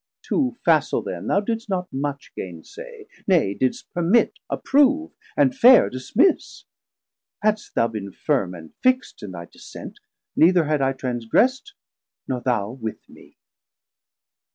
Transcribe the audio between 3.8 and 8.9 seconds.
permit, approve, and fair dismiss. Hadst thou bin firm and